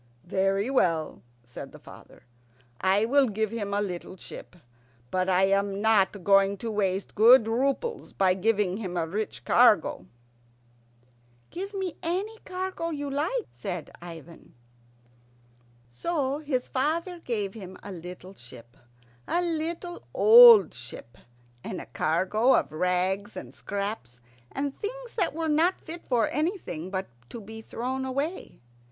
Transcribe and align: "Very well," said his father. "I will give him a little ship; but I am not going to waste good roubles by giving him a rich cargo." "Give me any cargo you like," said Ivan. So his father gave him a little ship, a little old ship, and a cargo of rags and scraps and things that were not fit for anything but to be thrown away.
"Very 0.25 0.67
well," 0.71 1.21
said 1.43 1.71
his 1.71 1.81
father. 1.83 2.23
"I 2.81 3.05
will 3.05 3.27
give 3.27 3.51
him 3.51 3.71
a 3.71 3.81
little 3.83 4.17
ship; 4.17 4.55
but 5.11 5.29
I 5.29 5.43
am 5.43 5.79
not 5.79 6.23
going 6.23 6.57
to 6.57 6.71
waste 6.71 7.13
good 7.13 7.47
roubles 7.47 8.11
by 8.11 8.33
giving 8.33 8.77
him 8.77 8.97
a 8.97 9.05
rich 9.05 9.45
cargo." 9.45 10.07
"Give 11.51 11.75
me 11.75 11.97
any 12.01 12.39
cargo 12.39 12.89
you 12.89 13.11
like," 13.11 13.45
said 13.51 13.91
Ivan. 14.01 14.55
So 15.91 16.39
his 16.39 16.67
father 16.67 17.19
gave 17.19 17.53
him 17.53 17.77
a 17.83 17.91
little 17.91 18.33
ship, 18.33 18.75
a 19.27 19.39
little 19.43 20.01
old 20.15 20.73
ship, 20.73 21.15
and 21.63 21.79
a 21.79 21.85
cargo 21.85 22.55
of 22.55 22.71
rags 22.71 23.37
and 23.37 23.53
scraps 23.53 24.19
and 24.51 24.75
things 24.79 25.13
that 25.13 25.35
were 25.35 25.47
not 25.47 25.79
fit 25.79 26.01
for 26.09 26.27
anything 26.29 26.89
but 26.89 27.05
to 27.29 27.39
be 27.39 27.61
thrown 27.61 28.03
away. 28.03 28.57